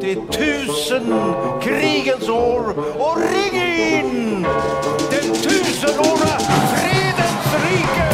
[0.00, 4.42] det tusen krigens år och ring in
[5.10, 6.38] den tusenåra
[6.72, 8.12] fredens rike.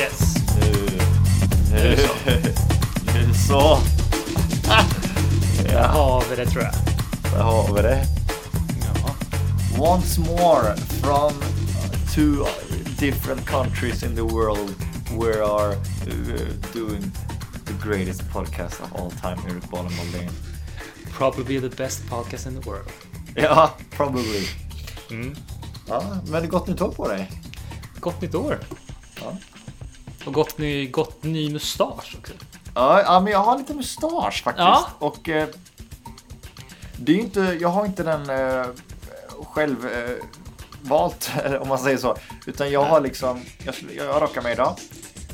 [0.00, 0.34] Yes.
[0.60, 0.98] Nu,
[1.72, 1.96] nu,
[3.14, 3.78] nu så.
[5.64, 6.74] Där har vi det tror jag.
[7.32, 8.04] Där har vi det.
[8.80, 9.14] Ja.
[9.92, 11.32] Once more from
[12.14, 12.46] two
[12.98, 14.74] different countries in the world
[15.18, 17.12] we are uh, doing
[17.86, 20.30] greatest podcast of all time here at Bollen Moldén.
[21.12, 22.90] Probably the best podcast in the world.
[23.36, 24.46] Ja, probably.
[25.10, 25.36] Mm.
[25.88, 27.30] Ja, men gott nytt år på dig.
[28.00, 28.58] Gott nytt år.
[29.20, 29.36] Ja.
[30.26, 32.32] Och gott ny, gott ny mustasch också.
[32.74, 34.66] Ja, ja, men jag har lite mustasch faktiskt.
[34.66, 34.90] Ja.
[34.98, 35.48] Och eh,
[36.96, 38.66] det är inte, jag har inte den eh,
[39.54, 40.16] själv eh,
[40.82, 41.30] valt,
[41.60, 42.16] om man säger så.
[42.46, 44.76] Utan jag har liksom, jag, jag rakar mig idag.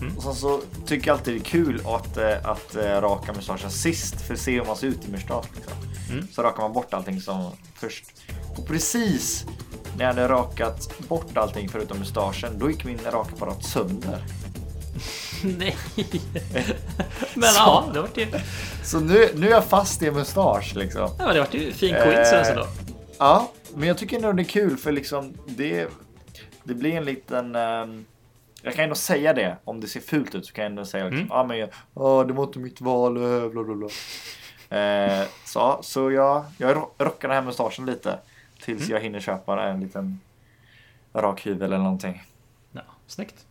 [0.02, 0.16] Mm.
[0.16, 3.70] Och sen så tycker jag alltid det är kul att, eh, att eh, raka mustaschen
[3.70, 5.46] sist för att se hur man ser ut i mustasch.
[5.54, 5.72] Liksom.
[6.10, 6.28] Mm.
[6.32, 8.04] Så rakar man bort allting som först.
[8.56, 9.46] Och precis
[9.96, 14.24] när jag hade rakat bort allting förutom mustaschen, då gick min rakapparat sönder.
[15.44, 15.76] Nej.
[17.34, 18.38] Men ja, det vart ju, ja,
[18.84, 21.10] Så nu, nu är jag fast i en mustasch liksom.
[21.18, 22.66] men det vart ju fin coincidence då.
[23.18, 25.88] Ja, men jag tycker ändå det är kul för liksom det,
[26.64, 27.56] det blir en liten...
[27.56, 28.04] ehm,
[28.62, 29.56] jag kan ändå säga det.
[29.64, 31.32] Om det ser fult ut så kan jag ändå säga liksom, Mm.
[31.32, 33.88] ah, men jag, ah, det var inte mitt val, eh, bla bla bla.
[34.78, 38.18] Eh, så så jag, jag ro- rockar den här mustaschen lite.
[38.62, 38.92] Tills Mm.
[38.92, 40.20] jag hinner köpa en liten
[41.14, 42.22] rak hyvel eller någonting.
[42.72, 43.46] Ja, snyggt.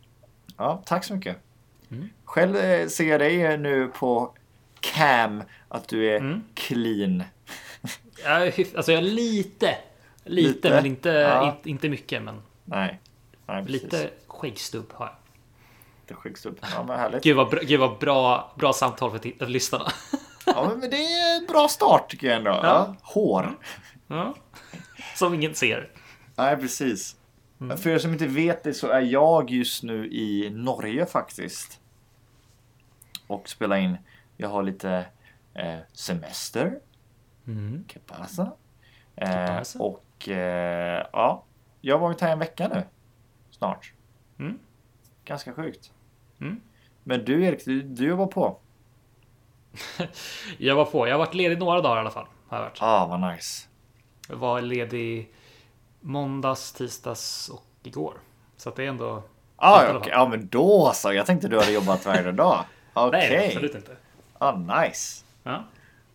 [0.56, 1.36] Ja, tack så mycket.
[1.90, 2.08] Mm.
[2.24, 4.34] Själv eh, ser jag dig nu på
[4.80, 6.42] cam att du är Mm.
[6.54, 7.22] clean.
[8.26, 9.76] Alltså jag är lite,
[10.24, 10.70] lite, Lite?
[10.70, 11.48] men inte, Ja.
[11.56, 12.22] inte, inte mycket.
[12.22, 13.00] Men Nej.
[13.46, 15.14] Nej lite skäggstubb har jag.
[16.02, 16.58] Lite skäggstubb.
[16.74, 17.22] Ja men härligt.
[17.24, 19.86] Gud vad, bra- gud vad bra, bra samtal för titt- lyssnarna.
[20.46, 22.50] Ja, men det är en bra start tycker jag ändå.
[22.50, 22.94] Ja.
[23.02, 23.58] Hår.
[24.06, 24.34] Ja.
[25.16, 25.90] Som ingen ser.
[26.36, 27.16] Nej, precis.
[27.60, 27.78] Mm.
[27.78, 31.80] För er som inte vet det så är jag just nu i Norge faktiskt.
[33.26, 33.96] Och spelar in.
[34.36, 35.04] Jag har lite
[35.54, 36.78] eh, semester.
[37.46, 37.84] Mm.
[39.16, 41.44] Eh, och eh, ja,
[41.80, 42.84] jag har varit här en vecka nu.
[43.62, 43.92] Snart.
[44.38, 44.58] Mm.
[45.24, 45.92] Ganska sjukt.
[46.40, 46.60] Mm.
[47.04, 48.56] Men du Erik, du, du jobbar på.
[50.58, 51.08] Jag var på.
[51.08, 52.26] Jag har varit ledig några dagar i alla fall.
[52.48, 52.78] Har jag, varit.
[52.80, 53.68] Ah, vad nice.
[54.28, 55.32] jag var ledig
[56.00, 58.14] måndags, tisdags och igår.
[58.56, 59.22] Så att det är ändå...
[59.56, 60.02] Ah, fall.
[60.08, 61.12] Ja, men då så.
[61.12, 62.64] Jag tänkte du hade jobbat varje dag.
[62.94, 63.28] Okej.
[63.30, 63.96] Nej, absolut inte.
[64.38, 65.24] Ah, nice.
[65.42, 65.64] Ja.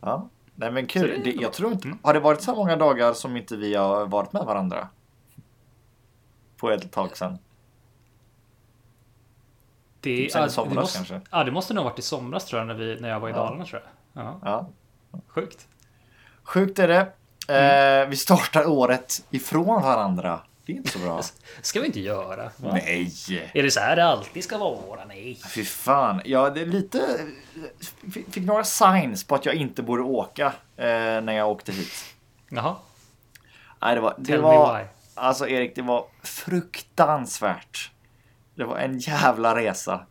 [0.02, 0.30] Ja.
[0.56, 1.22] Nej men kul.
[1.24, 2.00] det jag tror inte, Mm.
[2.04, 4.88] har det varit så många dagar som inte vi har varit med varandra?
[6.58, 7.38] På ett tag sedan.
[10.02, 11.22] Det, Typ sen i ja, somras måste, kanske.
[11.32, 13.32] Ja, det måste nog varit i somras tror jag när, vi, när jag var i
[13.32, 13.38] Ja.
[13.38, 13.82] Dalarna tror
[14.14, 14.24] jag.
[14.26, 14.68] Ja, Ja.
[15.28, 15.68] sjukt.
[16.44, 17.14] Sjukt är det.
[17.48, 18.02] Mm.
[18.04, 20.40] Eh, vi startar året ifrån varandra.
[20.66, 21.22] Det är inte så bra.
[21.62, 22.44] ska vi inte göra.
[22.58, 22.70] Va?
[22.74, 23.12] Nej.
[23.54, 25.06] Är det så här det alltid ska vara?
[25.06, 25.40] Nej.
[25.54, 26.22] Fy fan.
[26.26, 27.20] Ja, det är lite...
[28.14, 30.86] Fick, fick några signs på att jag inte borde åka eh,
[31.22, 32.16] när jag åkte hit.
[32.50, 32.76] Jaha.
[33.82, 34.16] Nej, det var...
[34.18, 34.86] Det Tell me var why.
[35.18, 37.92] Alltså Erik, det var fruktansvärt.
[38.56, 40.06] Det var en jävla resa.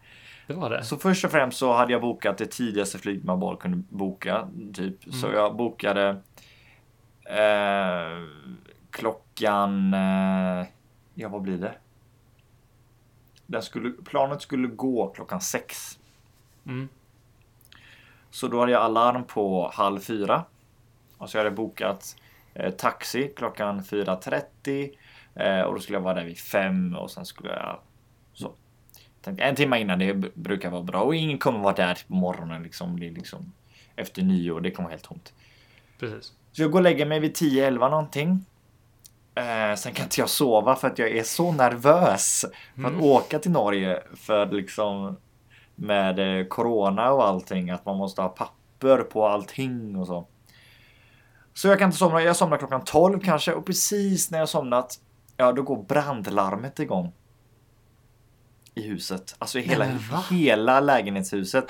[0.46, 0.84] Det var det.
[0.84, 4.48] Så först och främst så hade jag bokat det tidigaste flyg man bara kunde boka.
[4.74, 5.14] Typ.
[5.14, 6.08] Så jag bokade
[7.24, 8.24] eh,
[8.90, 9.94] klockan...
[9.94, 10.66] Eh,
[11.14, 11.74] ja, vad blir det?
[13.46, 15.98] Den skulle, planet skulle gå klockan sex.
[16.66, 16.88] Mm.
[18.30, 20.44] Så då hade jag alarm på halv fyra.
[21.18, 22.16] Och så hade jag bokat
[22.76, 24.90] taxi klockan 4.30.
[25.34, 27.80] Eh, och då skulle jag vara där vid fem och sen skulle jag
[28.32, 28.52] så.
[29.22, 32.62] Tänkte, en timme innan det brukar vara bra och ingen kommer vara där på morgonen
[32.62, 33.00] liksom.
[33.00, 33.52] Det är liksom
[33.96, 35.32] efter nyår, det kommer vara helt tomt.
[35.98, 36.32] Precis.
[36.52, 38.44] Så jag går och lägger mig vid 10-11 någonting.
[39.34, 42.44] Eh, sen kan inte jag sova för att jag är så nervös
[42.74, 45.16] för att åka till Norge för liksom
[45.74, 50.26] med eh, corona och allting att man måste ha papper på allting och så.
[51.56, 52.22] Så jag kan inte somna.
[52.22, 55.00] Jag somnar klockan 12 kanske och precis när jag somnat
[55.36, 57.12] ja, då går brandlarmet igång.
[58.74, 59.84] I huset, alltså i hela,
[60.30, 61.64] hela lägenhetshuset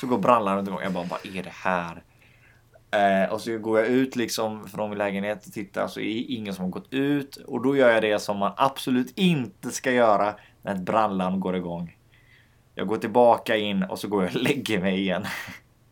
[0.00, 0.80] så går brandlarmet igång.
[0.82, 2.02] Jag bara, vad är det här?
[2.90, 6.10] Eh, och så går jag ut liksom från min lägenhet och tittar så är det
[6.10, 9.92] ingen som har gått ut och då gör jag det som man absolut inte ska
[9.92, 11.96] göra när ett brandlarm går igång.
[12.74, 15.26] Jag går tillbaka in och så går jag och lägger mig igen.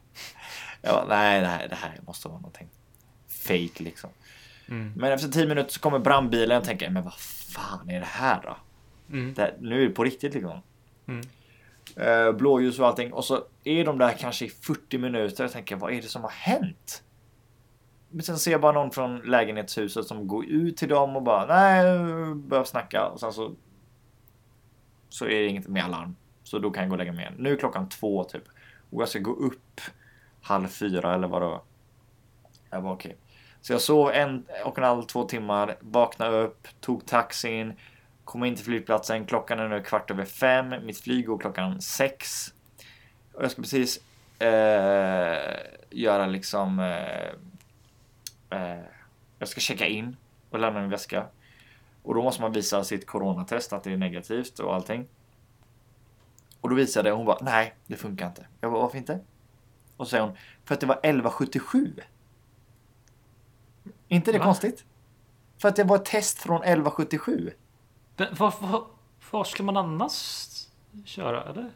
[0.82, 2.68] jag bara, nej, det här, det här måste vara någonting
[3.40, 4.10] fake liksom.
[4.68, 4.92] Mm.
[4.96, 7.18] Men efter 10 minuter så kommer brandbilen och tänker, men vad
[7.54, 8.56] fan är det här då?
[9.12, 9.34] Mm.
[9.34, 10.60] Det här, nu är det på riktigt liksom.
[11.06, 11.26] Mm.
[11.96, 13.12] Eh, blåljus och allting.
[13.12, 15.44] Och så är de där kanske i 40 minuter.
[15.44, 17.02] Jag tänker, vad är det som har hänt?
[18.08, 21.46] Men sen ser jag bara någon från lägenhetshuset som går ut till dem och bara
[21.46, 23.06] nej, börjar snacka.
[23.06, 23.54] Och sen så.
[25.08, 26.16] Så är det inget mer alarm.
[26.42, 27.34] Så då kan jag gå och lägga mig igen.
[27.38, 28.42] Nu är klockan två typ.
[28.90, 29.80] Och jag ska gå upp
[30.42, 31.62] halv fyra eller vad det var.
[32.70, 33.16] Jag var okej.
[33.60, 35.76] Så jag sov en och en halv, två timmar.
[35.80, 37.72] Vaknade upp, tog taxin.
[38.24, 39.26] Kom in till flygplatsen.
[39.26, 40.74] Klockan är nu kvart över fem.
[40.84, 42.54] Mitt flyg går klockan sex.
[43.32, 44.00] Och jag ska precis
[44.38, 45.56] eh,
[45.90, 47.32] göra liksom eh,
[48.50, 48.84] Eh,
[49.38, 50.16] jag ska checka in
[50.50, 51.26] och lämna min väska.
[52.02, 55.06] Och då måste man visa sitt coronatest att det är negativt och allting.
[56.60, 58.46] Och då visade hon bara nej, det funkar inte.
[58.60, 59.20] Jag bara varför inte?
[59.96, 61.94] Och så säger hon för att det var 1177
[64.10, 64.44] inte det Va?
[64.44, 64.84] konstigt?
[65.58, 67.50] För att det var ett test från 1177.
[68.16, 68.28] Men
[69.30, 70.46] var, ska man annars
[71.04, 71.70] köra eller?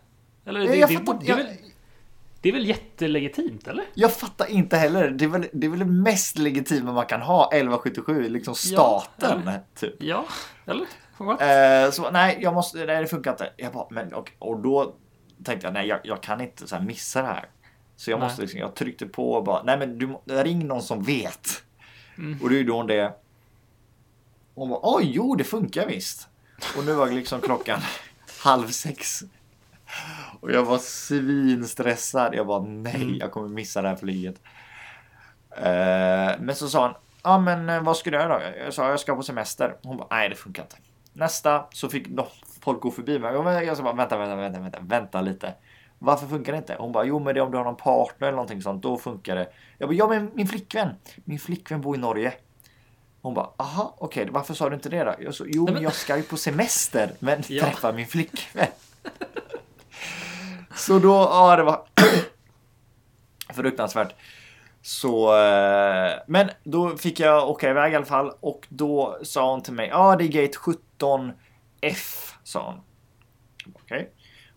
[0.45, 1.59] Eller det, jag det, fattar, det, det,
[2.41, 3.85] det är väl jättelegitimt eller?
[3.95, 5.11] Jag fattar inte heller.
[5.11, 9.31] Det är väl det, är väl det mest legitima man kan ha 1177, liksom staten.
[9.31, 9.61] Ja, eller?
[9.75, 9.95] Typ.
[9.99, 10.25] Ja,
[10.67, 10.87] eller?
[11.21, 13.53] Eh, så nej, jag måste, nej det funkar inte.
[13.57, 14.95] Jag bara, men, och, och då
[15.45, 17.49] tänkte jag, nej jag, jag kan inte så missa det här.
[17.97, 21.03] Så jag måste liksom, jag tryckte på och bara, nej men du, ring någon som
[21.03, 21.65] vet.
[22.19, 22.39] Mm.
[22.43, 23.13] Och det är då hon det.
[24.55, 26.29] Hon bara, oj jo det funkar visst.
[26.77, 27.81] Och nu var liksom klockan
[28.43, 29.23] halv sex.
[30.41, 32.35] Och jag var svinstressad.
[32.35, 33.17] Jag bara nej, mm.
[33.17, 34.41] jag kommer missa det här flyget.
[35.59, 38.45] Uh, men så sa han, ja men eh, vad ska du göra då?
[38.65, 39.77] Jag sa jag ska på semester.
[39.83, 40.77] Hon bara nej det funkar inte.
[41.13, 42.07] Nästa så fick
[42.61, 43.35] folk gå förbi mig.
[43.65, 45.55] Jag sa bara vänta, vänta, vänta, vänta, vänta lite.
[45.99, 46.77] Varför funkar det inte?
[46.79, 48.83] Hon bara jo men det är om du har någon partner eller någonting sånt.
[48.83, 49.49] Då funkar det.
[49.79, 50.89] Jag bara ja men min flickvän.
[51.25, 52.35] Min flickvän bor i Norge.
[53.23, 55.15] Hon bara aha okej okay, varför sa du inte det då?
[55.19, 57.65] Jag sa jo men jag ska ju på semester men ja.
[57.65, 58.67] träffa min flickvän.
[60.75, 61.87] Så då, ja det var
[63.55, 64.15] fruktansvärt.
[64.83, 69.63] Så, eh, men då fick jag åka iväg i alla fall och då sa hon
[69.63, 72.81] till mig, ja ah, det är gate 17F, sa hon.
[73.75, 73.97] Okej.
[73.97, 74.09] Okay.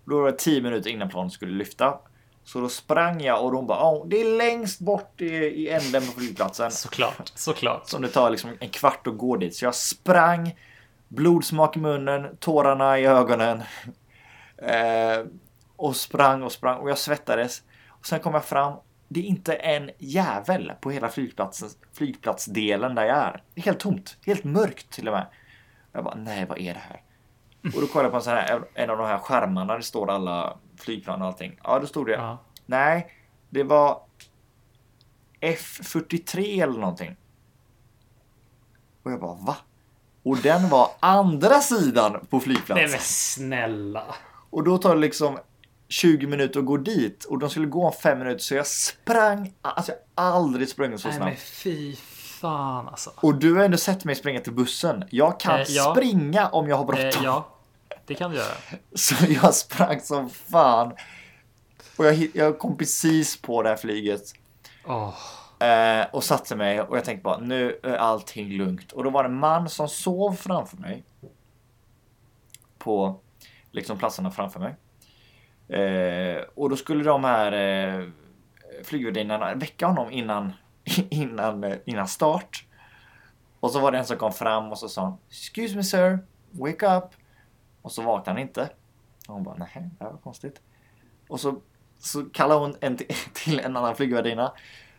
[0.10, 2.00] Då var det 10 minuter innan planen skulle lyfta.
[2.44, 6.02] Så då sprang jag och de bara, oh, det är längst bort i, i änden
[6.02, 6.72] på flygplatsen.
[6.72, 7.90] Såklart, såklart.
[7.90, 9.56] Som det tar liksom en kvart att gå dit.
[9.56, 10.56] Så jag sprang,
[11.08, 13.64] blodsmak i munnen, tårarna i ögonen.
[14.60, 15.26] Eh,
[15.76, 17.64] och sprang och sprang och jag svettades.
[17.88, 18.74] Och sen kom jag fram.
[19.08, 23.42] Det är inte en jävel på hela flygplatsen, flygplatsdelen där jag är.
[23.54, 24.18] Det är helt tomt.
[24.26, 25.26] Helt mörkt till och med.
[25.92, 27.02] Jag bara, nej vad är det här?
[27.76, 29.78] Och då kollade jag på en, sån här, en av de här skärmarna.
[29.78, 31.60] Det står alla flygplan och allting.
[31.64, 32.14] Ja, då stod det.
[32.14, 32.38] Ja.
[32.66, 33.12] Nej,
[33.50, 34.02] det var
[35.42, 37.16] F43 eller någonting.
[39.04, 39.56] Och jag bara, va?
[40.24, 42.76] Och den var andra sidan på flygplatsen.
[42.76, 44.04] Nej men snälla.
[44.50, 45.38] Och då tar det liksom
[45.88, 49.54] 20 minuter att gå dit och de skulle gå om 5 minuter så jag sprang.
[49.62, 51.20] Alltså jag har aldrig sprungit så snabbt.
[51.20, 51.96] Nej men fy
[52.42, 53.12] fan alltså.
[53.16, 55.04] Och du har ändå sett mig springa till bussen.
[55.10, 55.94] Jag kan eh, ja.
[55.96, 57.06] springa om jag har bråttom.
[57.06, 57.57] Eh, ja,
[58.08, 58.56] det kan du göra.
[58.94, 60.94] Så jag sprang som fan.
[61.98, 64.34] Och jag, jag kom precis på det här flyget.
[64.86, 65.16] Oh.
[65.68, 68.92] Eh, och satte mig och jag tänkte bara nu är allting lugnt.
[68.92, 71.04] Och då var det en man som sov framför mig.
[72.78, 73.20] På
[73.72, 74.76] liksom platserna framför mig.
[75.80, 78.08] Eh, och då skulle de här eh,
[78.84, 80.54] flygvärdinnorna väcka honom innan,
[81.10, 82.66] innan, eh, innan start.
[83.60, 86.20] Och så var det en som kom fram och så sa han Excuse me sir,
[86.52, 87.04] wake up.
[87.88, 88.70] Och så vaknade han inte.
[89.28, 90.62] Och hon bara nej, det här var konstigt.
[91.28, 91.62] Och så,
[92.00, 92.98] så kallade hon en
[93.34, 94.54] till en annan flygvärdinna.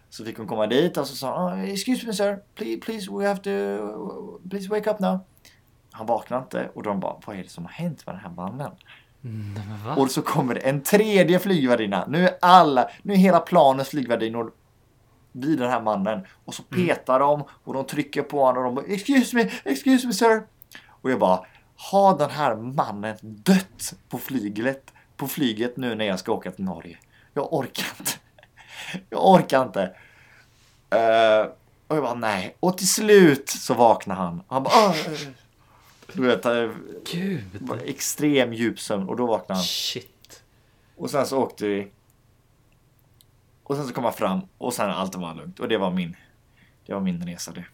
[0.09, 3.29] Så fick hon komma dit och så sa hon Excuse me sir, please, please we
[3.29, 3.51] have to,
[4.51, 5.19] please wake up now.
[5.91, 8.31] Han vaknade inte och de bara, vad är det som har hänt med den här
[8.31, 8.71] mannen?
[9.25, 12.07] Mm, och så kommer det en tredje flygvärdinna.
[12.09, 14.53] Nu är alla, nu är hela planens flygvärdinnor
[15.33, 16.27] vid den här mannen.
[16.45, 16.87] Och så mm.
[16.87, 17.29] petar mm.
[17.29, 20.43] de och de trycker på honom och de bara Excuse me, excuse me sir.
[20.87, 21.45] Och jag bara
[21.81, 26.65] Har den här mannen dött på flyget, på flyget nu när jag ska åka till
[26.65, 26.99] Norge?
[27.35, 28.13] Jag orkar inte.
[29.11, 29.83] Jag orkar inte.
[30.95, 31.51] Uh,
[31.87, 32.57] och jag bara nej.
[32.61, 34.43] Och till slut så vaknar han.
[34.49, 34.95] Han bara uh,
[36.13, 36.45] du vet,
[37.13, 37.81] Gud.
[37.85, 39.65] extrem djup sömn och då vaknade han.
[39.65, 40.43] Shit.
[40.97, 41.91] Och sen så åkte vi.
[43.63, 45.61] Och sen så kom jag fram och sen allt var lugnt.
[45.61, 46.17] Och det var min,
[46.87, 47.65] det var min resa det.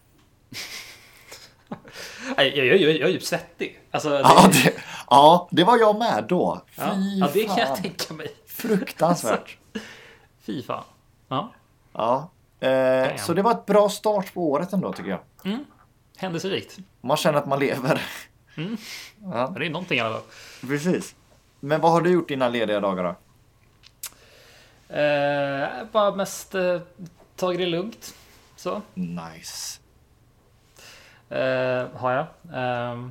[2.37, 3.79] jag, jag, jag, jag är ju svettig.
[3.91, 4.19] Alltså, det...
[4.19, 4.73] Ja, det,
[5.09, 6.61] ja, det var jag med då.
[6.67, 8.27] Fy ja, ja, det kan jag tänka mig.
[8.47, 9.57] Fruktansvärt.
[10.45, 10.83] Fy fan.
[11.27, 11.51] Ja.
[11.93, 12.29] Ja.
[12.67, 15.19] Eh, så det var ett bra start på året ändå tycker jag.
[15.45, 15.65] Mm.
[16.17, 16.77] Händelserikt.
[17.01, 18.01] Man känner att man lever.
[18.57, 18.77] Mm.
[19.23, 19.53] Ja.
[19.57, 20.23] Det är någonting i alla fall.
[20.61, 21.15] Precis.
[21.59, 23.15] Men vad har du gjort dina lediga dagar då?
[24.95, 26.79] Eh, bara mest eh,
[27.35, 28.15] tagit det lugnt.
[28.55, 29.79] Så Nice.
[31.29, 32.25] Eh, har jag.
[32.53, 33.09] Eh,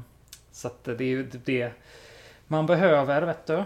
[0.52, 1.72] så att det är ju det
[2.46, 3.64] man behöver, vet du.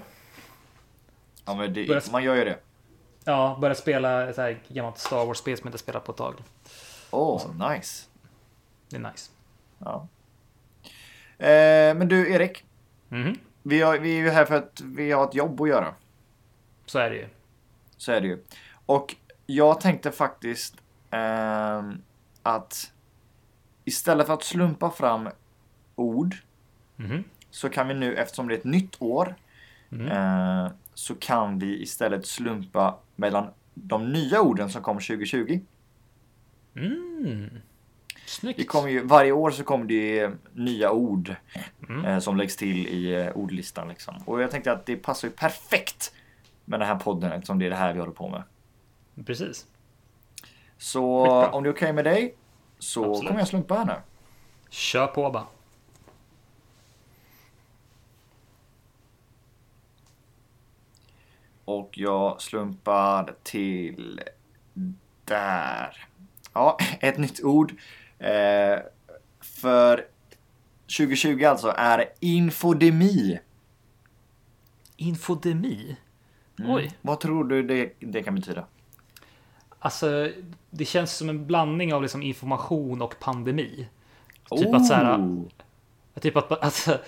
[1.44, 2.58] Ja, men det, Börja- man gör ju det.
[3.24, 6.34] Ja, börja spela ett här gammalt Star Wars-spel som jag inte spelat på ett tag.
[7.10, 8.06] Åh, oh, nice.
[8.88, 9.30] Det är nice.
[9.78, 10.08] Ja.
[11.38, 12.64] Eh, men du Erik,
[13.08, 13.38] Mhm.
[13.62, 15.94] vi, har, vi är ju här för att vi har ett jobb att göra.
[16.86, 17.28] Så är det ju.
[17.96, 18.44] Så är det ju.
[18.86, 20.74] Och jag tänkte faktiskt
[21.10, 22.02] ehm,
[22.42, 22.92] att
[23.88, 25.28] istället för att slumpa fram
[25.96, 26.36] ord
[26.96, 27.24] Mhm.
[27.50, 29.34] så kan vi nu, eftersom det är ett nytt år,
[29.92, 30.06] Mm.
[30.08, 35.60] eh, så kan vi istället slumpa mellan de nya orden som kommer 2020.
[36.76, 37.50] Mm.
[38.26, 38.58] Snyggt.
[38.58, 41.34] Det kommer ju, varje år så kommer det nya ord
[41.88, 42.04] Mm.
[42.04, 43.88] eh, som läggs till i eh, ordlistan.
[43.88, 44.14] Liksom.
[44.24, 46.14] Och jag tänkte att det passar ju perfekt
[46.64, 48.42] med den här podden eftersom det är det här vi håller på med.
[49.26, 49.66] Precis.
[50.78, 52.34] Så om det är okej med dig
[52.78, 53.28] så Absolut.
[53.28, 53.94] kommer jag slumpa här nu.
[54.70, 55.46] Kör på bara.
[61.64, 64.20] Och jag slumpar till
[65.24, 66.06] där.
[66.52, 67.72] Ja, ett nytt ord.
[68.18, 68.78] Eh,
[69.40, 70.06] för
[70.98, 73.38] 2020 alltså är infodemi.
[74.96, 75.96] Infodemi.
[76.58, 76.70] Mm.
[76.70, 76.92] Oj.
[77.02, 78.66] Vad tror du det, det kan betyda?
[79.78, 80.30] Alltså,
[80.70, 83.88] det känns som en blandning av liksom information och pandemi.
[84.50, 85.42] Typ att så här- Oh.
[86.20, 86.98] Typ att, alltså,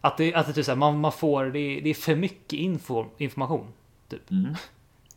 [0.00, 2.14] att det, att det typ så här, man, man får, det är, det är för
[2.14, 3.66] mycket info, information.
[4.08, 4.30] Typ.
[4.30, 4.54] Mm.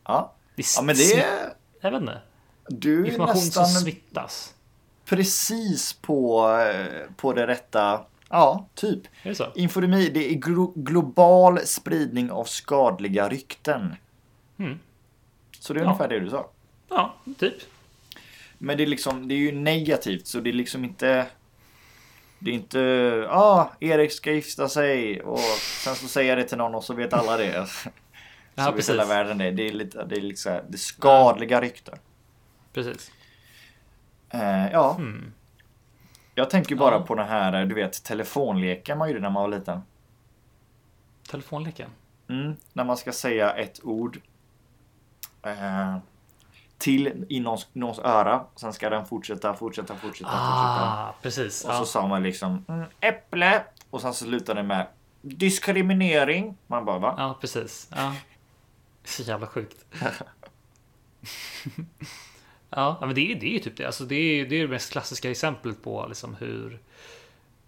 [0.04, 0.32] Ja.
[0.56, 1.52] Det ja, men det är...
[1.80, 2.20] Jag vet inte.
[2.68, 4.54] Du Information nästan som smittas.
[5.04, 8.00] precis på, eh, på det rätta.
[8.28, 9.02] Ja, typ.
[9.22, 9.52] Det?
[9.54, 13.94] Infodemi, det är glo global spridning av skadliga rykten.
[14.58, 14.78] Mm.
[15.58, 15.86] Så det är Ja.
[15.88, 16.48] ungefär det du sa.
[16.94, 17.54] Ja, typ.
[18.58, 21.26] Men det är liksom, det är ju negativt så det är liksom inte
[22.38, 22.78] Det är inte,
[23.28, 25.38] ja, ah, Erik ska gifta sig och
[25.84, 27.66] sen så säger jag det till någon och så vet alla det.
[27.68, 27.88] så
[28.54, 28.90] Ja, vet precis.
[28.90, 29.50] hela världen det.
[29.50, 31.98] Det är lite, det är liksom, det är skadliga rykten.
[32.72, 33.10] Precis.
[34.30, 35.32] Eh, ja, Mm.
[36.34, 37.02] jag tänker bara Ja.
[37.06, 39.80] på den här, du vet, telefonleken man gjorde när man var liten.
[41.30, 41.90] Telefonleken.
[42.28, 44.20] Mm, när man ska säga ett ord
[45.42, 45.96] eh,
[46.82, 48.44] till i någons, någons öra.
[48.56, 50.82] Sen ska den fortsätta, fortsätta, fortsätta, fortsätta.
[51.08, 51.64] Ah, precis.
[51.64, 51.84] Och så Ja.
[51.84, 53.64] sa man liksom mm, äpple.
[53.90, 54.86] Och sen så slutade det med
[55.20, 56.56] diskriminering.
[56.66, 57.14] Man bara va?
[57.18, 57.88] ja, precis.
[57.96, 58.14] Ja.
[59.04, 59.84] Så jävla sjukt.
[62.70, 63.84] ja, men det är, det är ju typ det.
[63.86, 66.78] Alltså det, är, det är det mest klassiska exemplet på liksom hur,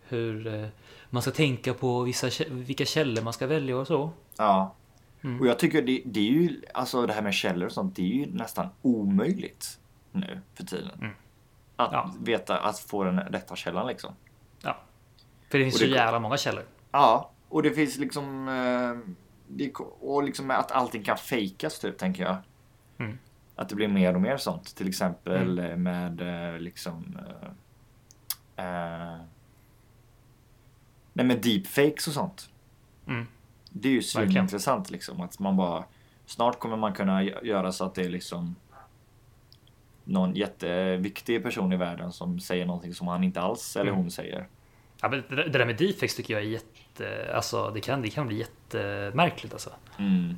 [0.09, 0.69] hur eh,
[1.11, 4.11] man ska tänka på vissa, vilka källor man ska välja och så.
[4.37, 4.75] Ja.
[5.25, 5.41] Mm.
[5.41, 8.03] Och jag tycker det, det är ju, alltså det här med källor och sånt, det
[8.03, 9.79] är ju nästan omöjligt
[10.13, 10.91] nu för tiden.
[10.99, 11.15] Mm.
[11.77, 12.15] Att Ja.
[12.21, 14.15] veta, att få den rätta källan liksom.
[14.63, 14.77] Ja.
[15.51, 16.65] För det finns Och det så jävla många källor.
[16.91, 19.15] Ja, och det finns liksom, eh,
[19.49, 22.37] det, och liksom att allting kan fejkas typ tänker jag.
[22.99, 23.19] Mm.
[23.57, 24.77] Att det blir mer och mer sånt.
[24.77, 26.21] Till exempel eh, med
[26.53, 27.19] eh, liksom
[28.57, 29.17] eh,
[31.13, 32.51] Nej men deepfakes och sånt.
[33.07, 33.27] Mm.
[33.77, 35.21] Det är ju svinintressant liksom.
[35.21, 35.85] Att man bara
[36.27, 38.55] Snart kommer man kunna gö- göra så att det är liksom
[40.05, 44.01] Någon jätteviktig person i världen som säger någonting som han inte alls eller Mm.
[44.03, 44.47] hon säger.
[45.03, 47.33] Ja, men det, där med deepfakes tycker jag är jätte...
[47.37, 49.71] Alltså det kan, det kan bli jättemärkligt alltså.
[49.99, 50.35] Mm.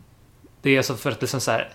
[0.63, 1.69] Det är alltså för att liksom så här,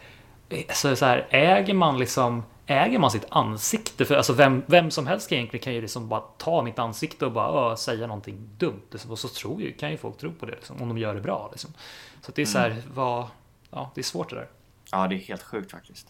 [0.73, 4.05] så så här äger man liksom Äger man sitt ansikte?
[4.05, 7.31] För alltså vem, vem som helst egentligen kan ju liksom bara ta mitt ansikte och
[7.31, 8.81] bara säga någonting dumt.
[8.91, 9.11] Liksom.
[9.11, 11.21] Och så tror ju, kan ju folk tro på det liksom, om de gör det
[11.21, 11.49] bra.
[11.51, 11.73] Liksom.
[12.21, 13.27] Så det är så här, vad,
[13.71, 14.47] ja, det är svårt det där.
[14.91, 16.07] Ja, det är helt sjukt faktiskt.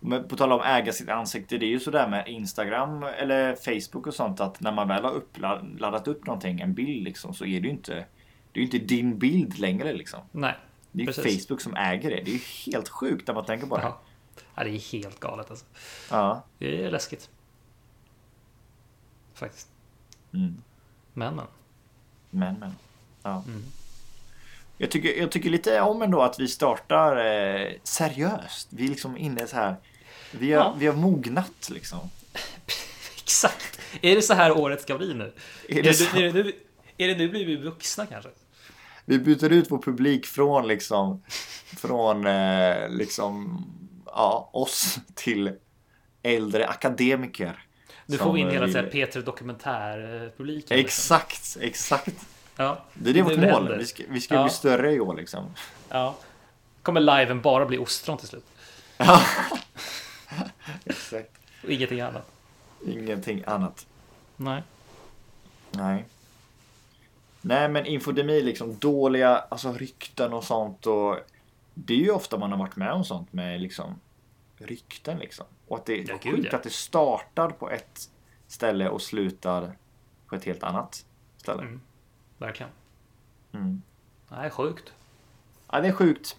[0.00, 4.06] Men på tal om äga sitt ansikte, det är ju sådär med Instagram eller Facebook
[4.06, 7.44] och sånt att när man väl har upplad- laddat upp någonting, en bild liksom, så
[7.44, 8.04] är det ju inte
[8.52, 10.20] det är inte din bild längre liksom.
[10.32, 10.54] Nej.
[10.92, 11.38] Det är ju.
[11.38, 12.16] Facebook som äger det.
[12.16, 13.82] Det är ju helt sjukt när man tänker på det.
[13.82, 14.00] Ja.
[14.54, 15.64] Ja, det är helt galet alltså.
[16.10, 16.42] Ja.
[16.58, 17.28] Det är läskigt.
[19.34, 19.68] Faktiskt.
[20.34, 20.62] Mm.
[21.12, 21.46] Men, men.
[22.30, 22.72] Men, men.
[23.22, 23.44] Ja.
[23.46, 23.62] Mm.
[24.78, 28.68] Jag, tycker, jag tycker lite om ändå att vi startar eh, seriöst.
[28.70, 29.76] Vi är liksom inne så här.
[30.30, 30.74] Vi har, Ja.
[30.78, 31.98] vi har mognat liksom.
[33.22, 33.80] Exakt!
[34.00, 35.32] Är det så här året ska bli nu?
[35.68, 36.16] Är Är det det, så?
[36.16, 36.52] är det, nu,
[36.96, 38.30] är det nu blir vi vuxna kanske?
[39.04, 41.22] Vi byter ut vår publik från liksom
[41.76, 43.64] från eh, liksom
[44.14, 45.52] ja, oss till
[46.22, 47.64] äldre akademiker.
[48.06, 50.76] Nu får vi in hela här P3 Dokumentärpubliken.
[50.78, 51.16] liksom.
[51.16, 52.26] Exakt, exakt.
[52.56, 53.44] Ja, Det är det vårt mål.
[53.44, 53.76] händer.
[53.78, 54.42] Vi ska, vi ska Ja.
[54.44, 55.54] bli större i år liksom.
[55.88, 56.16] Ja.
[56.82, 58.44] Kommer liven bara bli ostron till slut.
[60.84, 61.30] Exakt.
[61.64, 62.30] Och ingenting annat.
[62.86, 63.86] Ingenting annat.
[64.36, 64.62] Nej.
[65.70, 66.04] Nej.
[67.40, 71.16] Nej men infodemi liksom dåliga alltså rykten och sånt och
[71.86, 74.00] det är ju ofta man har varit med om sånt med liksom
[74.56, 75.46] rykten liksom.
[75.68, 76.56] Och att det är Ja, sjukt ja.
[76.58, 78.10] att det startar på ett
[78.46, 79.72] ställe och slutar
[80.26, 81.04] på ett helt annat
[81.36, 81.62] ställe.
[81.62, 81.80] Mm.
[82.38, 82.72] Verkligen.
[83.52, 83.82] Mm.
[84.28, 84.92] Nej, sjukt.
[85.72, 86.36] Ja, det är sjukt.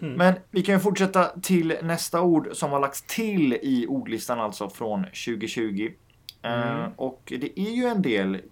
[0.00, 0.14] Mm.
[0.14, 4.70] Men vi kan ju fortsätta till nästa ord som har lagts till i ordlistan alltså
[4.70, 5.92] från 2020.
[6.42, 6.92] Eh, Mm.
[6.96, 8.42] och det är ju en del.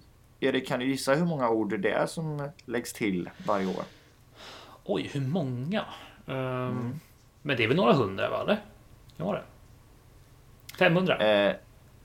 [0.41, 3.85] Erik, kan du gissa hur många ord det är som läggs till varje år?
[4.85, 5.85] Oj, hur många?
[6.27, 7.01] Ehm, Mm.
[7.43, 8.41] Men det är väl några hundra, va?
[8.43, 8.61] Eller?
[9.17, 9.43] Ja, var det.
[10.79, 11.19] 500?
[11.19, 11.55] Eh,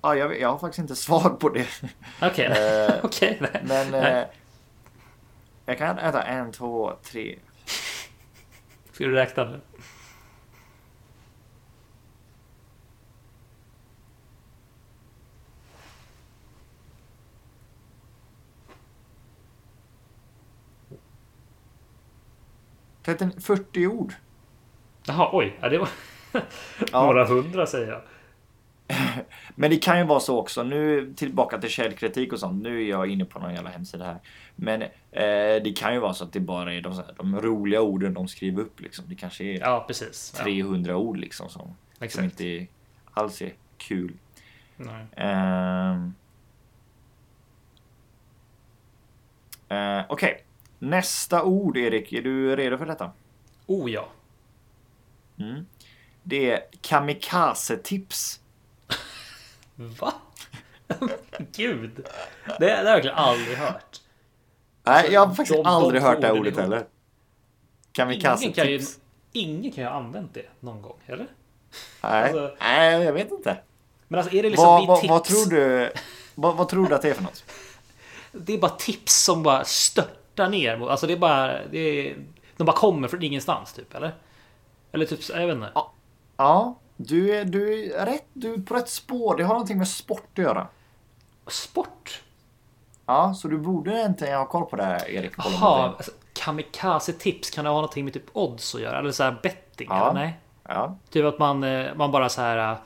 [0.02, 1.68] ja, jag, jag har faktiskt inte svar på det.
[2.22, 2.46] Okej.
[2.46, 3.38] eh, Okej.
[3.42, 3.62] nej.
[3.64, 4.26] Men eh,
[5.66, 7.40] jag kan äta en, två, tre.
[8.92, 9.62] Ska du räkna nu?
[23.42, 24.14] 40 ord.
[25.06, 25.58] Jaha, oj.
[25.62, 25.90] Ja, det var
[26.92, 27.06] Ja.
[27.06, 28.02] några hundra säger jag.
[29.56, 30.64] Men det kan ju vara så också.
[30.64, 32.64] Nu tillbaka till källkritik och sånt.
[32.64, 34.18] Nu är jag inne på någon jävla hemsida här.
[34.56, 37.82] Men eh, det kan ju vara så att det bara är de, här, de roliga
[37.82, 39.06] orden de skriver upp liksom.
[39.08, 40.34] Det kanske är Ja, precis.
[40.38, 41.76] Ja, 300 ord liksom som,
[42.10, 42.68] som inte
[43.14, 44.14] alls är kul.
[44.76, 45.06] Nej.
[45.16, 46.14] Ehm.
[49.70, 50.44] Eh, Okej,
[50.80, 52.14] nästa ord Erik.
[52.14, 53.12] Är du redo för detta?
[53.66, 54.08] Oh ja.
[55.40, 55.66] Mm.
[56.24, 58.40] Det är kamikaze-tips.
[59.76, 60.14] Va?
[61.56, 61.92] Gud.
[62.46, 64.02] Det, det har jag verkligen aldrig hört.
[64.84, 66.86] Nej, jag har faktiskt de- de aldrig hört det ordet heller.
[67.92, 69.00] Kamikaze-tips.
[69.32, 71.28] ingen kan ju ha använt det någon gång, eller?
[72.04, 72.24] Nej.
[72.24, 73.58] alltså- Nej, jag vet inte.
[74.08, 75.10] Men alltså är det liksom vad, vad, tips?
[75.10, 75.92] vad tror du?
[76.36, 77.44] Vad, vad tror du att det är för något?
[78.32, 79.66] Det är bara tips som bara
[80.38, 80.90] störtar ner.
[80.90, 81.66] Alltså det är bara...
[81.72, 82.18] Det är,
[82.58, 84.16] de bara kommer från ingenstans typ, eller?
[84.92, 85.72] Eller typ, jag vet inte.
[85.76, 85.92] Ja.
[86.38, 88.26] Ja, du är, du är rätt.
[88.34, 89.38] Du är på rätt spår.
[89.38, 90.68] Det har någonting med sport att göra.
[91.48, 92.22] Sport?
[93.06, 95.32] Ja, så du borde inte ha koll på det här Erik.
[95.38, 99.00] Jaha, alltså, kamikaze-tips, kan det ha någonting med typ odds att göra?
[99.00, 99.88] Eller så här betting?
[99.90, 100.10] Ja.
[100.10, 100.20] Eller?
[100.20, 100.40] Nej.
[100.64, 100.98] Ja.
[101.10, 102.72] Typ att man, eh, man bara så här...
[102.72, 102.78] eh,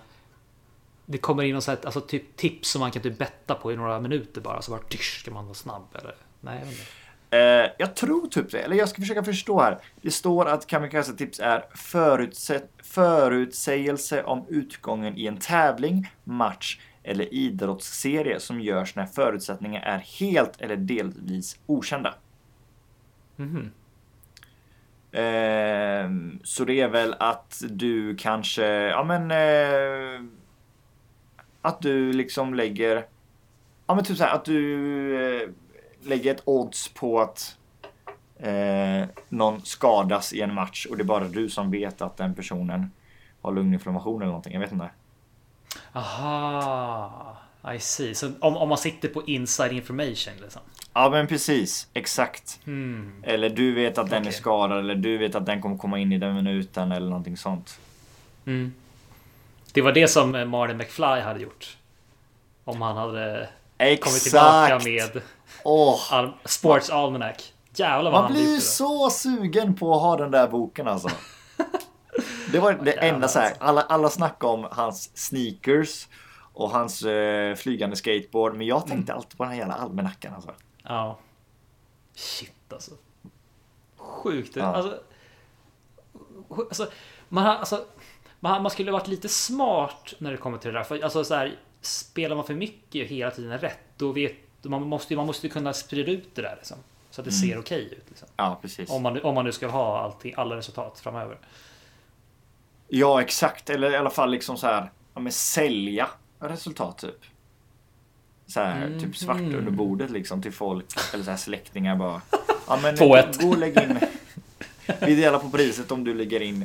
[1.05, 3.71] Det kommer in och så här, alltså typ tips som man kan typ betta på
[3.71, 4.61] i några minuter bara.
[4.61, 6.15] Så bara tysch, ska man vara snabb eller?
[6.39, 6.91] Nej, jag vet inte.
[7.34, 8.60] Eh, jag tror typ det.
[8.60, 9.78] Eller jag ska försöka förstå här.
[10.02, 18.39] Det står att kamikaze-tips är förutse- förutsägelse om utgången i en tävling, match eller idrottsserie
[18.39, 22.13] som görs när förutsättningar är helt eller delvis okända.
[23.36, 23.72] Mhm.
[25.12, 30.22] Ehm, så det är väl att du kanske, ja men eh,
[31.62, 33.06] att du liksom lägger,
[33.88, 35.50] ja men typ så här att du eh,
[36.03, 37.57] lägger ett odds på att
[38.39, 42.35] eh, någon skadas i en match och det är bara du som vet att den
[42.35, 42.91] personen
[43.41, 44.53] har lunginflammation eller någonting.
[44.53, 44.89] Jag vet inte.
[45.93, 47.37] Aha,
[47.75, 48.15] I see.
[48.15, 50.61] Så om, om man sitter på inside information liksom.
[50.93, 52.59] Ja men precis, exakt.
[52.65, 53.23] Hmm.
[53.23, 54.33] Eller du vet att den är Okej.
[54.33, 57.79] skadad eller du vet att den kommer komma in i den minuten eller någonting sånt.
[58.45, 58.73] Mm.
[59.73, 61.77] Det var det som eh, Marty McFly hade gjort.
[62.63, 63.49] Om han hade
[63.98, 64.86] kommit tillbaka Exakt!
[64.86, 65.22] med
[65.65, 67.54] Al- Sports Almanac.
[67.76, 71.10] Jävlar vad Man han blir ju så sugen på att ha den där boken alltså.
[72.52, 73.63] Det var det Jävlar, enda så här, alltså.
[73.63, 76.08] alla, alla snackade om hans sneakers
[76.54, 78.56] och hans eh, flygande skateboard.
[78.56, 80.52] Men jag tänkte alltid på den här jävla almanackan alltså.
[80.84, 81.20] Ja.
[82.15, 82.91] Shit alltså.
[83.98, 84.56] Sjukt.
[84.56, 84.63] Ja.
[84.63, 85.00] Alltså,
[86.70, 86.88] alltså,
[87.30, 87.86] man, alltså,
[88.39, 90.84] man, man skulle varit lite smart när det kommer till det där.
[90.84, 95.15] För, alltså, så här, spelar man för mycket hela tiden rätt, då vet man måste,
[95.15, 96.78] man måste kunna sprida ut det där liksom,
[97.12, 98.06] så att det ser okej ut.
[98.10, 98.28] Liksom.
[98.36, 98.89] Ja, precis.
[98.89, 101.38] Om, man, om man nu ska ha allting, alla resultat framöver.
[102.88, 103.70] Ja, exakt.
[103.70, 106.08] Eller i alla fall liksom så här, ja, men sälja
[106.39, 107.20] resultat typ.
[108.48, 109.00] Så här, Mhm.
[109.00, 112.22] typ svart under bordet liksom till folk eller så här släktingar bara.
[112.67, 113.41] Ja, men 2-1.
[113.41, 114.00] gå och lägg in.
[115.02, 116.62] Vi delar på priset om du lägger in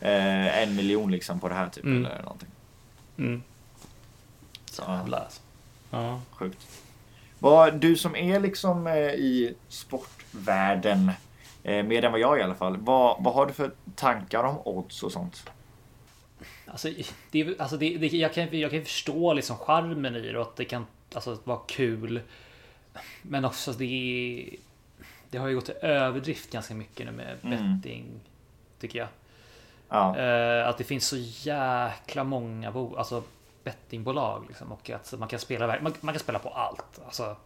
[0.00, 2.06] eh, en miljon liksom på det här typ Mm.
[2.06, 2.48] eller någonting.
[3.18, 3.42] Mm.
[4.70, 5.40] Så, alltså.
[5.90, 6.20] Ja.
[6.30, 6.66] Sjukt.
[7.38, 11.12] Vad, du som är liksom eh, i sportvärlden,
[11.62, 12.76] eh, mer än vad jag i alla fall.
[12.76, 15.50] Vad, vad har du för tankar om odds och sånt?
[16.66, 16.88] Alltså,
[17.30, 20.56] det, alltså det, det, jag, kan, jag kan förstå liksom charmen i det och att
[20.56, 22.20] det kan alltså, vara kul.
[23.22, 24.50] Men också det
[25.30, 27.80] Det har ju gått till överdrift ganska mycket nu med Mm.
[27.80, 28.06] betting.
[28.80, 29.08] Tycker jag.
[29.88, 30.18] Ja.
[30.18, 31.16] Eh, att det finns så
[31.48, 33.22] jäkla många bo, alltså
[33.64, 37.00] bettingbolag liksom, och att man kan spela man, man kan spela på allt.
[37.04, 37.36] Alltså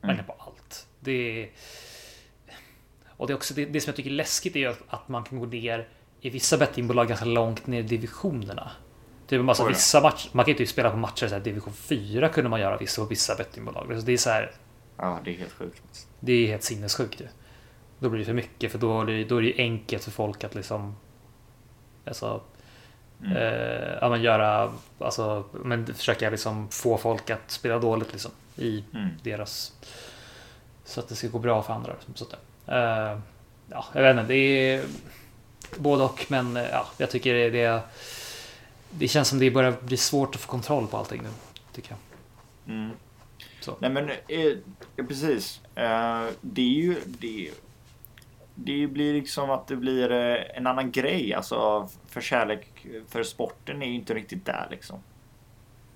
[0.00, 0.86] verkligen på allt.
[1.00, 1.50] Det är,
[3.06, 5.24] och det är också det, det som jag tycker är läskigt är att, att man
[5.24, 5.88] kan gå ner
[6.20, 8.70] i vissa bettingbolag ganska långt ner i divisionerna.
[9.26, 12.28] Typ alltså vissa matcher, man kan ju typ spela på matcher så här, division 4
[12.28, 13.86] kunde man göra vissa på vissa bettingbolag.
[14.00, 14.52] Så det är så här,
[14.96, 16.08] ja, det är helt sjukt.
[16.20, 17.28] det är helt sinnessjukt ju.
[17.98, 20.10] Då blir det för mycket för då är det, då är det ju enkelt för
[20.10, 20.96] folk att liksom
[22.04, 22.42] Alltså
[23.24, 23.36] Mm.
[23.36, 28.84] eh, ja, men göra Alltså men försöka liksom få folk att spela dåligt liksom I
[28.94, 29.08] Mm.
[29.22, 29.72] deras
[30.84, 31.92] Så att det ska gå bra för andra.
[32.14, 32.32] Så att,
[32.66, 33.18] eh,
[33.70, 34.34] ja, jag vet inte, det
[34.74, 34.84] är
[35.76, 37.80] både och men eh, ja, jag tycker det, det
[38.90, 41.28] Det känns som det börjar bli svårt att få kontroll på allting nu.
[41.72, 42.74] Tycker jag.
[42.74, 42.90] Mm.
[43.78, 45.60] Nej men eh, precis.
[45.74, 47.50] Eh, det är ju det,
[48.54, 51.34] det blir liksom att det blir eh, en annan grej.
[51.34, 54.98] Alltså för kärlek för sporten är ju inte riktigt där liksom.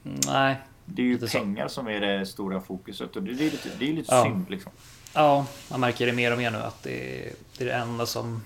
[0.03, 1.39] Nej, Det är ju Lite så.
[1.39, 4.25] pengar som är det stora fokuset och det, det är lite, det är lite Ja.
[4.25, 4.73] synd liksom.
[5.15, 8.07] Ja, man märker det mer och mer nu att det är det, är det enda
[8.07, 8.43] som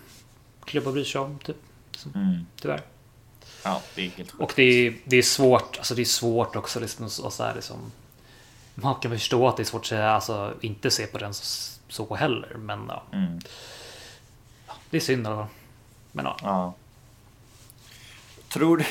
[0.64, 1.57] klubbar bryr sig om, typ.
[1.96, 2.46] Som, Mm.
[2.61, 2.81] tyvärr.
[3.64, 4.42] Ja, det är helt sjukt.
[4.42, 7.55] Och det är, det är svårt, alltså det är svårt också liksom, och så här,
[7.55, 7.92] liksom,
[8.75, 11.79] Man kan förstå att det är svårt att säga, alltså inte se på den så,
[11.88, 13.38] så heller, men ja, Mm.
[14.90, 15.46] Det är synd fall.
[16.12, 16.72] Men ja, Ja.
[18.48, 18.85] Tror du,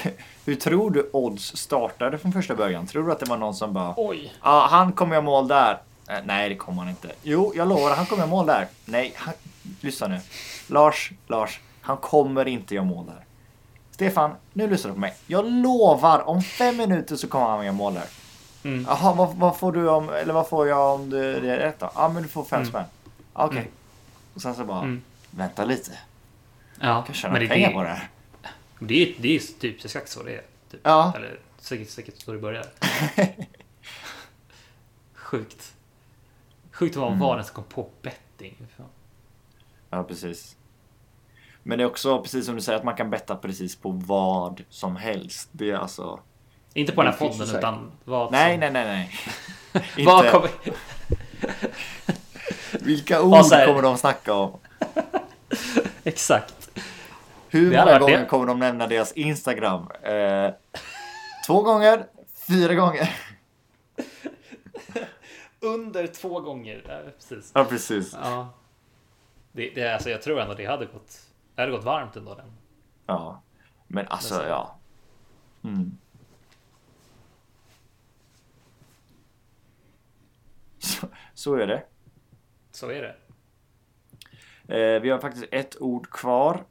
[0.46, 2.88] hur tror du odds startade från första början?
[2.88, 4.34] Tror du att det var någon som bara oj.
[4.44, 5.82] Ja, han kommer göra mål där.
[6.10, 7.12] Eh, nej, det kommer han inte.
[7.24, 8.68] Jo, jag lovar, han kommer göra mål där.
[8.86, 9.34] Nej, han...
[9.82, 10.20] lyssna nu.
[10.68, 13.26] Lars, Lars, han kommer inte göra mål där.
[13.92, 15.14] Stefan, nu lyssnar du på mig.
[15.28, 18.06] Jag lovar, om fem minuter så kommer han göra mål där.
[18.64, 18.86] Mm.
[18.90, 21.80] Jaha, vad, vad får du om, eller vad får jag om det, det är rätt
[21.80, 21.90] då?
[21.96, 22.70] Ja, men du får fem Mm.
[22.70, 22.86] spänn.
[23.34, 23.58] Okej.
[23.60, 23.72] Mm.
[24.34, 25.02] Och sen så bara, Mm.
[25.32, 25.92] Vänta lite.
[26.80, 28.10] Ja, Jag kan tjäna men det, pengar det, på det här.
[28.80, 30.44] det, är, det är typ exakt så det är.
[30.72, 30.80] Typ.
[30.84, 31.14] Ja.
[31.16, 32.66] Eller säkert, säkert så det börjar.
[35.14, 35.74] Sjukt.
[36.72, 37.20] Sjukt vad Mm.
[37.20, 38.56] var den som kom på betting.
[39.90, 40.56] Ja, precis.
[41.64, 44.64] Men det är också precis som du säger att man kan betta precis på vad
[44.70, 45.50] som helst.
[45.52, 46.20] Det är alltså...
[46.74, 49.86] Inte på den här podden utan vad Nej, som, nej, nej, nej.
[50.06, 50.50] Vad kommer...
[52.86, 54.60] vilka ord kommer de snacka om?
[56.10, 56.72] Exakt.
[57.50, 58.26] Hur många gånger det.
[58.26, 59.92] kommer de nämna deras Instagram?
[60.04, 60.54] Eh,
[61.46, 62.06] två gånger?
[62.48, 63.16] Fyra gånger?
[65.60, 66.84] Under två gånger.
[66.88, 67.52] Ja, precis.
[67.56, 68.14] Ja, precis.
[68.14, 68.54] Ja.
[69.52, 71.20] Det, det, alltså, jag tror ändå det hade gått,
[71.56, 72.36] det hade gått varmt ändå.
[72.36, 72.54] Den.
[73.06, 73.42] Ja.
[73.88, 74.80] Men alltså, ja.
[75.64, 75.98] Mm.
[80.80, 81.84] Så, så är det.
[82.72, 83.16] Så är det.
[84.70, 86.64] Eh, vi har faktiskt ett ord kvar.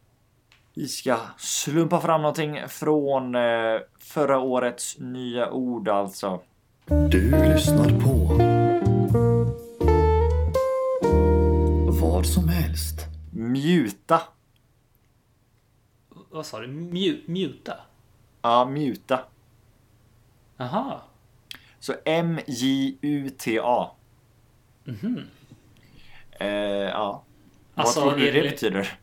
[0.74, 6.40] Vi ska slumpa fram någonting från eh, förra årets nya ord alltså.
[6.86, 8.38] Du lyssnar på
[12.00, 12.98] vad som helst.
[13.32, 14.22] Mjuta.
[16.30, 16.66] Vad sa du?
[16.66, 17.76] Mju, muta?
[18.42, 19.20] Ja, mjuta.
[20.58, 21.02] Aha.
[21.78, 23.90] Så M-J-U-T-A.
[24.84, 25.22] Mhm.
[26.30, 26.48] Eh,
[26.88, 27.22] ja.
[27.78, 28.98] Alltså, Vad tror du det, det- betyder?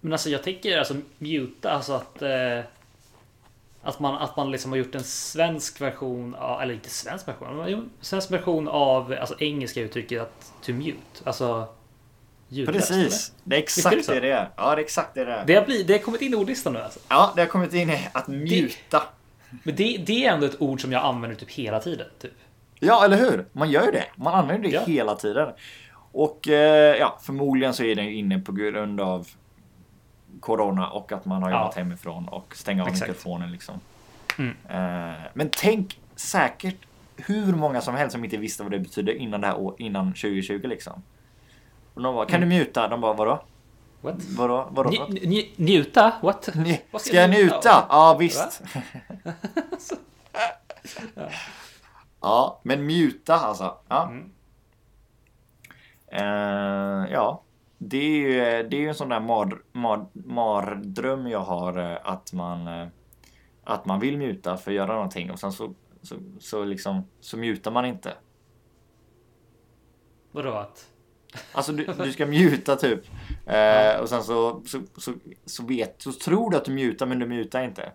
[0.00, 2.60] Men alltså jag tänker alltså muta, alltså att eh,
[3.82, 7.90] att man, att man liksom har gjort en svensk version, av, eller inte svensk version,
[8.00, 10.98] svensk version av alltså engelska uttrycket att to mute.
[11.24, 11.66] Alltså
[12.48, 13.32] ljudlöst, Precis.
[13.44, 14.50] Det är Visst är det exakt det det är.
[14.56, 15.34] Ja, det är exakt det det är.
[15.36, 15.46] eller?
[15.46, 17.00] Det har, blivit, det har kommit in i ordlistan nu alltså.
[17.08, 19.02] Ja, det har kommit in i att mjuta.
[19.62, 22.06] Men det, det är ändå ett ord som jag använder typ hela tiden.
[22.18, 22.32] Typ.
[22.80, 23.46] Ja, eller hur?
[23.52, 24.04] Man gör ju det.
[24.16, 24.84] Man använder det Ja.
[24.84, 25.52] hela tiden.
[26.12, 29.28] Och eh, ja, förmodligen så är den inne på grund av
[30.40, 31.58] Corona och att man har Ja.
[31.60, 33.08] jobbat hemifrån och stänga av Exakt.
[33.08, 33.80] mikrofonen liksom.
[34.38, 34.54] Mm.
[34.68, 36.76] Eh, men tänk säkert
[37.16, 40.06] hur många som helst som inte visste vad det betydde innan det här år, innan
[40.06, 41.02] 2020 liksom.
[41.94, 42.88] Och de bara, kan du mjuta?
[42.88, 43.42] De bara, vadå?
[44.00, 44.24] What?
[44.24, 44.68] Vadå?
[44.70, 44.90] Vadå?
[44.90, 46.12] Nj, nj, njuta?
[46.22, 46.48] What?
[46.54, 47.86] Nj- Vad ska Ska jag njuta njuta?
[47.88, 48.62] Ja, visst.
[52.20, 53.74] ja, men mjuta alltså.
[53.88, 54.08] Ja.
[54.08, 54.30] Mm.
[56.12, 57.42] Eh, ja,
[57.78, 62.32] det är ju det är en sån där mar, mar, mardröm jag har eh, att
[62.32, 62.88] man eh,
[63.64, 67.36] att man vill mjuta för att göra någonting och sen så så, så liksom så
[67.36, 68.14] mutar man inte.
[70.32, 70.88] Vadå att?
[71.52, 73.00] Alltså du, du ska mjuta typ
[73.46, 75.12] eh, och sen så så, så
[75.44, 77.82] så vet så tror du att du mutar men du mutar inte.
[77.82, 77.92] Va-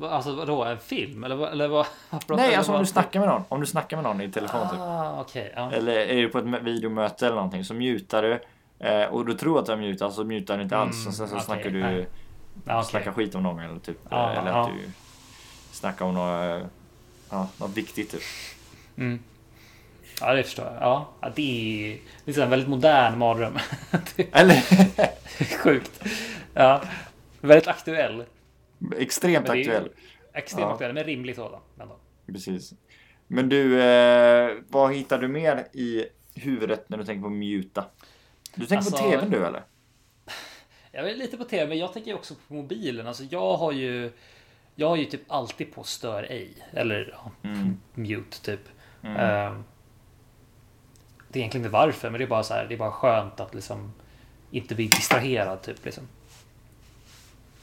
[0.00, 1.24] Alltså vadå, en film?
[1.24, 1.86] Eller, eller vad?
[2.28, 3.42] Nej, eller alltså om du snackar med någon.
[3.48, 4.78] Om du snackar med någon i telefon typ.
[4.80, 5.52] Ah, okej.
[5.56, 5.72] ja.
[5.72, 8.40] Eller är du på ett videomöte eller någonting så mutar du.
[8.78, 10.96] Eh, och du tror att du har mutat så mutar du inte alls.
[10.96, 12.08] Mm, och sen så okej, snackar du nej.
[12.64, 12.84] Okej.
[12.84, 13.98] snackar skit om någon eller typ.
[14.10, 14.90] Ja, eller att du
[15.72, 16.66] snackar om något, eh,
[17.30, 18.22] ja, något viktigt typ.
[20.20, 20.74] Ja, det förstår jag.
[20.80, 23.58] Ja, det är liksom en väldigt modern mardröm.
[24.32, 24.62] Eller
[25.58, 26.04] Sjukt.
[26.54, 26.82] Ja,
[27.40, 28.24] väldigt aktuell.
[28.98, 29.90] Extremt aktuell.
[30.34, 30.72] Extremt Ja.
[30.72, 31.60] aktuell, men rimlig sådan.
[31.80, 31.96] ändå.
[32.26, 32.72] Precis.
[33.26, 37.84] Men du, eh, vad hittar du mer i huvudet när du tänker på muta?
[38.54, 39.62] Du tänker på Alltså- tvn du eller?
[40.92, 43.06] Jag är lite på tv, men jag tänker också på mobilen.
[43.06, 44.12] Alltså jag har ju
[44.74, 46.54] Jag har ju typ alltid på stör ej.
[46.72, 47.76] Eller Mm.
[47.94, 48.60] mute typ.
[49.02, 49.64] Ehm,
[51.28, 52.66] det är egentligen inte varför, men det är bara så här.
[52.68, 53.92] Det är bara skönt att liksom
[54.50, 56.08] inte bli distraherad typ liksom.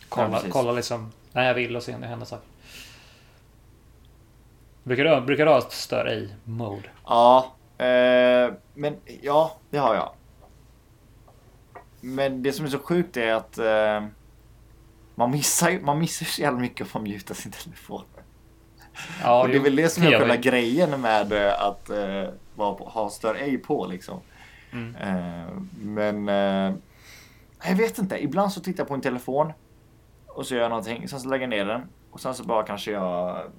[0.10, 0.54] Ja, Kolla, precis.
[0.54, 2.48] kolla liksom när jag vill och se om det händer saker.
[4.84, 6.89] Brukar du, brukar du ha stör ej mode?
[7.06, 10.12] Ja, eh, men ja, det har jag.
[12.02, 14.08] Men det som är så sjukt är att eh,
[15.15, 18.04] man missar ju man missar så jävla mycket om man mutar sin telefon.
[19.24, 22.74] Ja, och det är väl det som är själva grejen med eh, att eh, vara
[22.74, 24.19] på, ha stör ej på liksom.
[24.72, 24.95] Mm.
[24.95, 26.76] Eh, men eh,
[27.63, 28.24] jag vet inte.
[28.24, 29.54] Ibland så tittar jag på en telefon
[30.29, 31.07] och så gör jag någonting.
[31.07, 33.51] Sen så lägger jag ner den och sen så bara kanske jag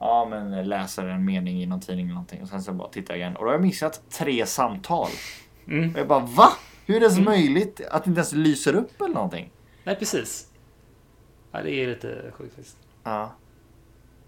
[0.00, 3.14] ja, men läser en mening i någon tidning eller någonting och sen så bara tittar
[3.14, 5.08] jag igen och då har jag missat tre samtal.
[5.68, 5.92] Mm.
[5.92, 6.48] Och jag bara va?
[6.86, 9.50] Hur är det så möjligt att det inte ens lyser upp eller någonting?
[9.84, 10.52] Nej, precis.
[11.52, 12.78] Ja, det är lite sjukt faktiskt.
[13.04, 13.32] Ja.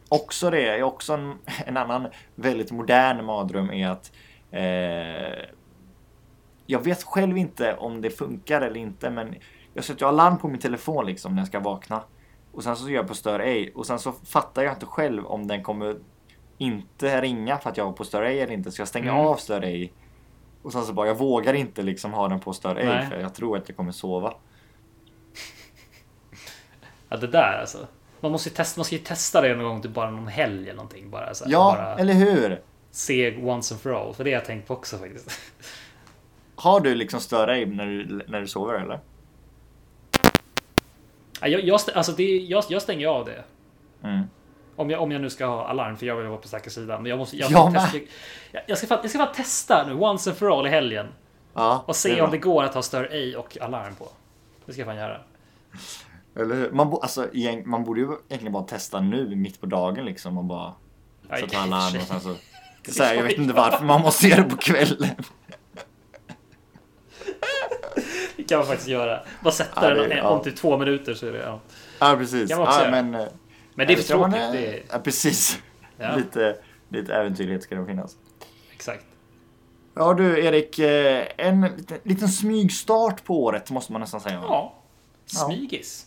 [0.09, 1.35] Också det, är också en,
[1.67, 4.13] en annan väldigt modern mardröm är att
[4.51, 5.49] eh,
[6.67, 9.35] jag vet själv inte om det funkar eller inte men
[9.75, 12.03] jag sätter alarm på min telefon liksom när jag ska vakna
[12.53, 15.27] och sen så gör jag på stör ej och sen så fattar jag inte själv
[15.27, 15.97] om den kommer
[16.59, 19.27] inte ringa för att jag har på stör ej eller inte så jag stänger Mm.
[19.27, 19.93] av stör ej
[20.63, 23.07] och sen så bara jag vågar inte liksom ha den på stör ej Nej.
[23.09, 24.35] för jag tror att jag kommer sova.
[27.09, 27.87] Ja, det där alltså.
[28.21, 30.63] Man måste ju testa, man ska ju testa det någon gång, typ bara någon helg
[30.63, 31.11] eller någonting.
[31.11, 32.63] Bara, så här, Ja, bara eller hur?
[32.91, 34.15] se once and for all.
[34.15, 35.31] För det har jag tänkt på också faktiskt.
[36.55, 39.01] Har du liksom stör ej när du, när du sover eller?
[41.41, 43.45] Ja, jag, jag, alltså det, jag, jag stänger av det.
[44.03, 44.23] Mm.
[44.77, 47.03] Om jag, om jag nu ska ha alarm, för jag vill vara på säkra sidan.
[47.03, 47.37] Men jag måste...
[47.37, 47.83] Jag, med.
[47.83, 47.99] testa,
[48.53, 51.07] jag, jag, ska, fan- jag ska bara testa nu, once and for all i helgen.
[51.55, 54.09] Ja, Och det se är om det går att ha stör ej och alarm på.
[54.67, 55.21] Det ska jag fan göra.
[56.37, 56.71] Eller hur?
[56.71, 57.29] Man, bo, alltså,
[57.65, 60.73] man borde ju egentligen bara testa nu mitt på dagen liksom och bara
[61.29, 62.35] Ja, sätta alarm och sen så.
[62.93, 65.09] så här, jag vet inte varför man måste göra det på kvällen.
[68.37, 69.21] Det kan man faktiskt göra.
[69.45, 70.29] Bara sätta Ja, det- den ja.
[70.29, 71.39] om typ två minuter så är det...
[71.39, 71.61] Ja.
[71.99, 72.51] Ja precis.
[72.51, 72.91] Man Ja, göra.
[72.91, 73.27] men, eh,
[73.75, 74.47] Men det är för man, tråkigt.
[74.47, 75.59] eh, Det är, Ja precis.
[75.99, 76.17] Ja.
[76.17, 76.57] Lite,
[76.89, 78.17] lite äventyrlighet ska det finnas.
[78.75, 79.05] exakt.
[79.95, 84.35] Ja du Erik, eh, en liten, liten smygstart på året måste man nästan säga.
[84.43, 84.75] Ja.
[85.27, 86.07] Smygis.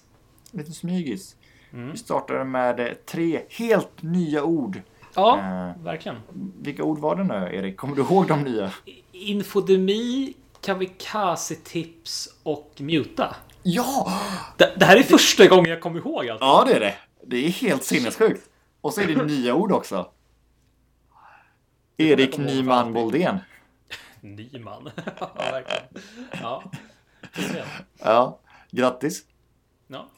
[0.51, 1.35] En liten smygis.
[1.73, 1.91] Mm.
[1.91, 4.81] Vi startade med eh, tre helt nya ord.
[5.15, 5.83] Ja, Eh.
[5.83, 6.17] verkligen.
[6.61, 7.77] Vilka ord var det nu Erik?
[7.77, 8.71] Kommer du ihåg de nya?
[9.11, 13.35] Infodemi, kamikaze-tips och muta.
[13.63, 14.21] Ja!
[14.57, 16.41] Det, det här är första gången jag kommer ihåg allt.
[16.41, 16.95] Ja, det är det.
[17.25, 18.49] Det är helt sinnessjukt.
[18.81, 20.11] Och så är det nya ord också.
[21.97, 22.93] Erik Nyman.
[22.93, 23.39] Boldén.
[24.21, 24.89] Nyman.
[25.19, 25.83] ja, verkligen.
[26.41, 26.63] Ja.
[27.99, 28.39] Ja,
[28.71, 29.23] grattis.
[29.87, 30.09] ja.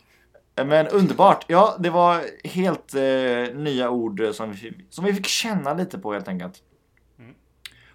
[0.66, 1.46] Men underbart.
[1.48, 6.14] Ja, det var helt eh, nya ord som vi, som vi fick känna lite på
[6.14, 6.62] helt enkelt.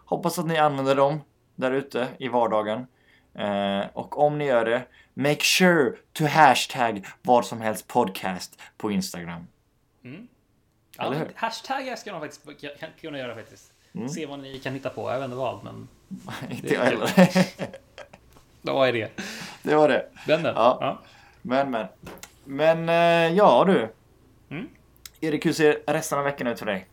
[0.05, 1.21] Hoppas att ni använder dem
[1.61, 2.87] där ute i vardagen.
[3.35, 4.83] Eh, och om ni gör det,
[5.15, 9.47] make sure to hashtag vad som helst podcast på Instagram.
[10.03, 11.33] Ja, Eller hur?
[11.35, 12.45] hashtaggar ska de faktiskt
[12.81, 13.73] kan- kunna göra faktiskt.
[13.95, 14.09] Mm.
[14.09, 15.11] Se vad ni kan hitta på.
[15.11, 15.89] Jag vet inte vad, men
[16.51, 17.11] Inte jag heller.
[18.63, 19.11] vad är det?
[19.63, 20.07] det var det.
[20.27, 20.53] Vännen?
[20.57, 20.79] Ja.
[20.81, 20.99] ja.
[21.43, 21.87] Men, men.
[22.45, 23.89] Men, eh, ja du.
[24.51, 24.69] Mm.
[25.21, 26.87] Erik, hur ser resten av veckan ut för dig?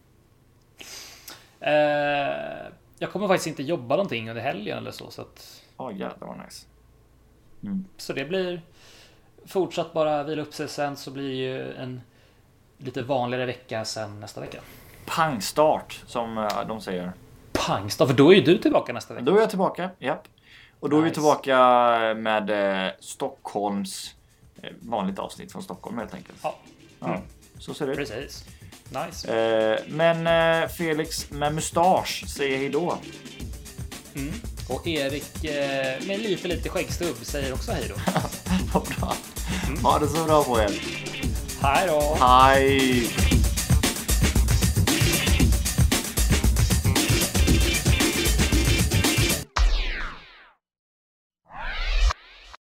[1.60, 5.12] Eh, jag kommer faktiskt inte jobba någonting under helgen eller så.
[5.12, 6.66] Så, att, Åh jävlar vad nice.
[7.98, 8.62] så det blir
[9.46, 10.68] fortsatt bara vila upp sig.
[10.68, 12.02] Sen så blir ju en
[12.78, 14.60] lite vanligare vecka sen nästa vecka.
[15.06, 17.12] Pangstart, som eh, de säger.
[17.54, 19.26] Pangstad, för då är ju du tillbaka nästa vecka.
[19.26, 20.28] Då är jag tillbaka, japp.
[20.80, 21.14] Och då är vi Nice.
[21.14, 21.58] tillbaka
[22.18, 22.50] med
[22.86, 24.16] eh, Stockholms
[24.62, 26.40] eh, vanligt avsnitt från Stockholm helt enkelt.
[26.44, 26.56] Ja,
[27.00, 27.22] Ja,
[27.60, 27.98] så ser det ut.
[27.98, 28.46] precis.
[28.90, 29.28] Nice.
[29.28, 32.98] Eh, men eh, Felix med mustasch säger hej då.
[34.70, 37.96] Och Erik eh, med lite lite skäggstubb säger också hej då.
[38.74, 39.14] Vad bra.
[39.84, 40.72] Ha det så bra på er.
[41.62, 42.18] Hej då!
[42.26, 43.37] Hej!